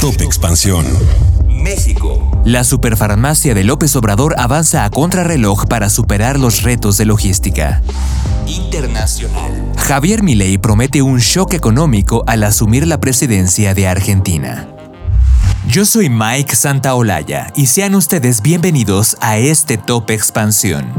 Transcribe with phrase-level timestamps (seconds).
[0.00, 0.84] Top Expansión.
[1.48, 2.30] México.
[2.44, 7.82] La superfarmacia de López Obrador avanza a contrarreloj para superar los retos de logística.
[8.46, 9.72] Internacional.
[9.78, 14.68] Javier Milei promete un shock económico al asumir la presidencia de Argentina.
[15.66, 20.92] Yo soy Mike Santaolalla y sean ustedes bienvenidos a este Top Expansión.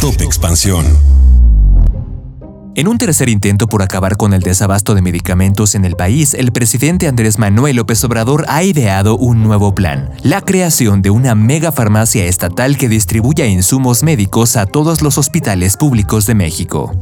[0.00, 1.11] Top Expansión.
[2.74, 6.52] En un tercer intento por acabar con el desabasto de medicamentos en el país, el
[6.52, 11.70] presidente Andrés Manuel López Obrador ha ideado un nuevo plan, la creación de una mega
[11.70, 16.96] farmacia estatal que distribuya insumos médicos a todos los hospitales públicos de México.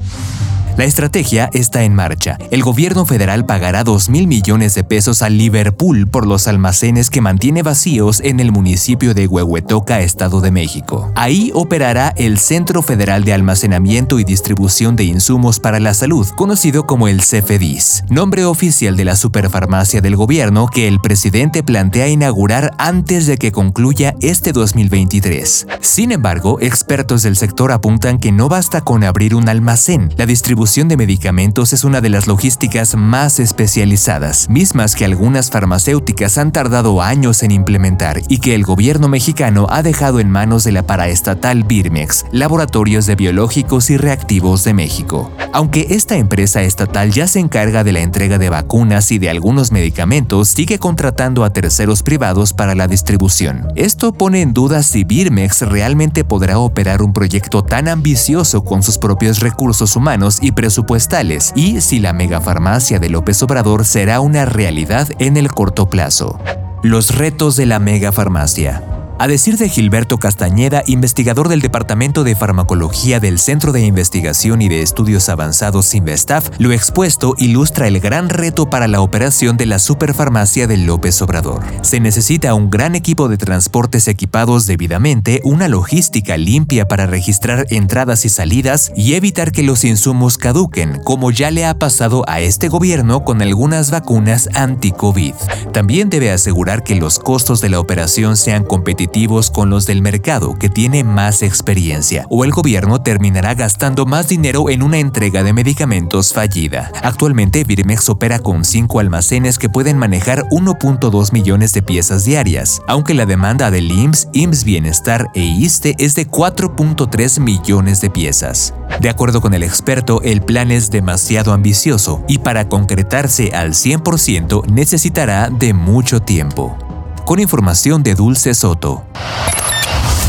[0.77, 2.39] La estrategia está en marcha.
[2.51, 7.21] El gobierno federal pagará 2 mil millones de pesos a Liverpool por los almacenes que
[7.21, 11.13] mantiene vacíos en el municipio de Huehuetoca, Estado de México.
[11.17, 16.87] Ahí operará el Centro Federal de Almacenamiento y Distribución de Insumos para la Salud, conocido
[16.87, 22.73] como el CFDIS, nombre oficial de la superfarmacia del gobierno que el presidente plantea inaugurar
[22.79, 25.67] antes de que concluya este 2023.
[25.81, 30.15] Sin embargo, expertos del sector apuntan que no basta con abrir un almacén.
[30.17, 36.37] La distribución de medicamentos es una de las logísticas más especializadas, mismas que algunas farmacéuticas
[36.37, 40.73] han tardado años en implementar y que el gobierno mexicano ha dejado en manos de
[40.73, 45.33] la paraestatal Birmex, Laboratorios de Biológicos y Reactivos de México.
[45.55, 49.73] Aunque esta empresa estatal ya se encarga de la entrega de vacunas y de algunos
[49.73, 53.67] medicamentos, sigue contratando a terceros privados para la distribución.
[53.77, 58.99] Esto pone en duda si Birmex realmente podrá operar un proyecto tan ambicioso con sus
[58.99, 65.09] propios recursos humanos y presupuestales y si la megafarmacia de López Obrador será una realidad
[65.19, 66.39] en el corto plazo.
[66.83, 68.83] Los retos de la megafarmacia.
[69.21, 74.71] A decir de Gilberto Castañeda, investigador del Departamento de Farmacología del Centro de Investigación y
[74.71, 79.79] de Estudios Avanzados Investaf, lo expuesto ilustra el gran reto para la operación de la
[79.79, 81.61] superfarmacia de López Obrador.
[81.83, 88.25] Se necesita un gran equipo de transportes equipados debidamente, una logística limpia para registrar entradas
[88.25, 92.69] y salidas y evitar que los insumos caduquen, como ya le ha pasado a este
[92.71, 95.35] gobierno con algunas vacunas anti-COVID.
[95.75, 99.10] También debe asegurar que los costos de la operación sean competitivos
[99.53, 104.71] con los del mercado que tiene más experiencia, o el gobierno terminará gastando más dinero
[104.71, 106.91] en una entrega de medicamentos fallida.
[107.03, 113.15] Actualmente Birmex opera con 5 almacenes que pueden manejar 1.2 millones de piezas diarias, aunque
[113.15, 118.75] la demanda del IMSS, IMSS Bienestar e ISTE es de 4.3 millones de piezas.
[119.01, 124.67] De acuerdo con el experto, el plan es demasiado ambicioso y para concretarse al 100%
[124.67, 126.77] necesitará de mucho tiempo
[127.25, 129.05] con información de Dulce Soto.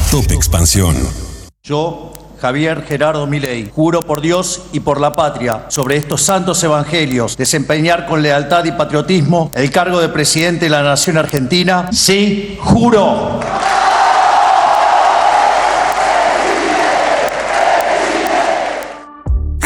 [0.09, 0.95] Top Expansión.
[1.63, 7.37] Yo, Javier Gerardo Milei, juro por Dios y por la patria, sobre estos santos evangelios,
[7.37, 11.89] desempeñar con lealtad y patriotismo el cargo de presidente de la Nación Argentina.
[11.91, 13.39] Sí, juro.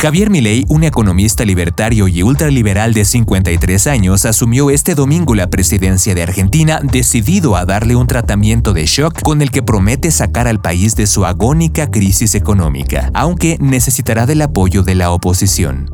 [0.05, 6.13] Javier Milei, un economista libertario y ultraliberal de 53 años, asumió este domingo la presidencia
[6.13, 10.61] de Argentina decidido a darle un tratamiento de shock con el que promete sacar al
[10.61, 15.89] país de su agónica crisis económica, aunque necesitará del apoyo de la oposición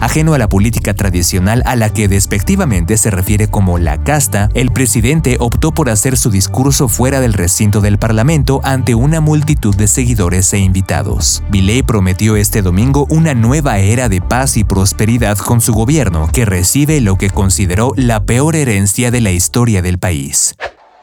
[0.00, 4.70] ajeno a la política tradicional a la que despectivamente se refiere como la casta, el
[4.70, 9.88] presidente optó por hacer su discurso fuera del recinto del Parlamento ante una multitud de
[9.88, 11.42] seguidores e invitados.
[11.50, 16.44] Milei prometió este domingo una nueva era de paz y prosperidad con su gobierno, que
[16.44, 20.54] recibe lo que consideró la peor herencia de la historia del país.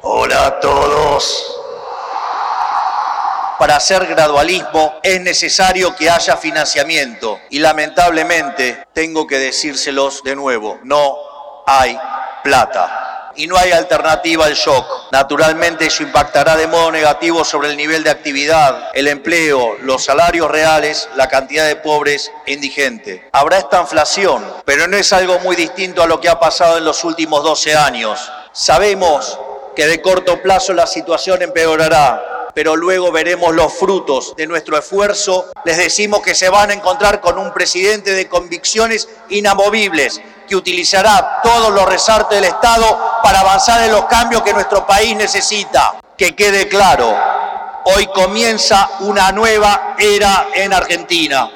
[0.01, 1.60] Hola a todos
[3.61, 7.39] para hacer gradualismo es necesario que haya financiamiento.
[7.51, 11.15] Y lamentablemente, tengo que decírselos de nuevo, no
[11.67, 11.95] hay
[12.43, 13.33] plata.
[13.35, 15.11] Y no hay alternativa al shock.
[15.11, 20.49] Naturalmente eso impactará de modo negativo sobre el nivel de actividad, el empleo, los salarios
[20.49, 23.21] reales, la cantidad de pobres e indigentes.
[23.31, 26.85] Habrá esta inflación, pero no es algo muy distinto a lo que ha pasado en
[26.85, 28.27] los últimos 12 años.
[28.53, 29.37] Sabemos
[29.75, 35.51] que de corto plazo la situación empeorará, pero luego veremos los frutos de nuestro esfuerzo.
[35.65, 41.39] Les decimos que se van a encontrar con un presidente de convicciones inamovibles que utilizará
[41.41, 45.95] todos los resortes del Estado para avanzar en los cambios que nuestro país necesita.
[46.17, 47.15] Que quede claro,
[47.85, 51.49] hoy comienza una nueva era en Argentina.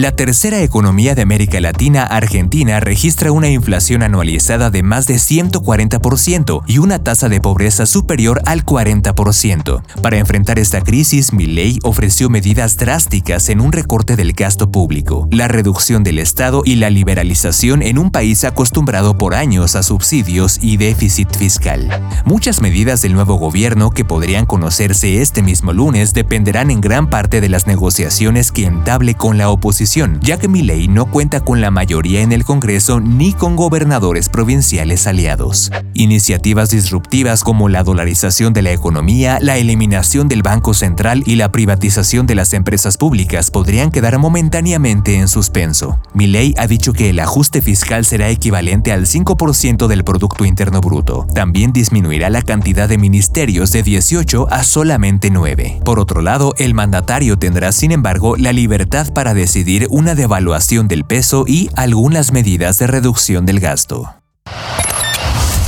[0.00, 6.62] La tercera economía de América Latina, Argentina, registra una inflación anualizada de más de 140%
[6.66, 9.82] y una tasa de pobreza superior al 40%.
[10.00, 15.48] Para enfrentar esta crisis, Milei ofreció medidas drásticas en un recorte del gasto público, la
[15.48, 20.78] reducción del Estado y la liberalización en un país acostumbrado por años a subsidios y
[20.78, 21.90] déficit fiscal.
[22.24, 27.42] Muchas medidas del nuevo gobierno que podrían conocerse este mismo lunes dependerán en gran parte
[27.42, 29.89] de las negociaciones que entable con la oposición
[30.20, 35.08] ya que Milei no cuenta con la mayoría en el Congreso ni con gobernadores provinciales
[35.08, 35.72] aliados.
[35.94, 41.50] Iniciativas disruptivas como la dolarización de la economía, la eliminación del Banco Central y la
[41.50, 45.98] privatización de las empresas públicas podrían quedar momentáneamente en suspenso.
[46.14, 51.26] Milei ha dicho que el ajuste fiscal será equivalente al 5% del Producto Interno Bruto.
[51.34, 55.80] También disminuirá la cantidad de ministerios de 18 a solamente 9.
[55.84, 61.04] Por otro lado, el mandatario tendrá sin embargo la libertad para decidir una devaluación del
[61.04, 64.12] peso y algunas medidas de reducción del gasto.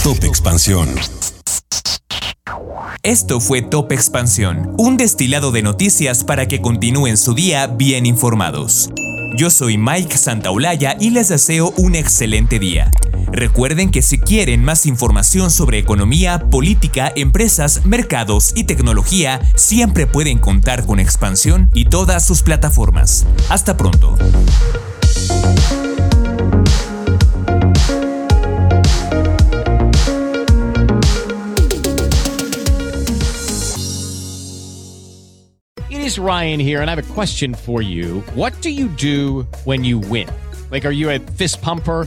[0.02, 0.88] Top Expansión.
[3.04, 8.90] Esto fue Top Expansión, un destilado de noticias para que continúen su día bien informados.
[9.36, 12.90] Yo soy Mike Santaolalla y les deseo un excelente día.
[13.32, 20.38] Recuerden que si quieren más información sobre economía, política, empresas, mercados y tecnología, siempre pueden
[20.38, 23.26] contar con Expansión y todas sus plataformas.
[23.48, 24.18] Hasta pronto.
[35.88, 38.22] It is Ryan here, and I have a question for you.
[38.34, 40.28] What do you do when you win?
[40.70, 42.06] Like, are you a fist pumper?